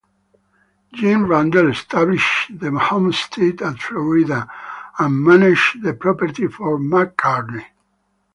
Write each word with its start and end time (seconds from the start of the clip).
Jim 0.95 1.27
Randell 1.27 1.69
established 1.69 2.59
the 2.59 2.71
homestead 2.71 3.61
at 3.61 3.79
Florida 3.79 4.49
and 4.97 5.23
managed 5.23 5.83
the 5.83 5.93
property 5.93 6.47
for 6.47 6.79
Macartney. 6.79 7.67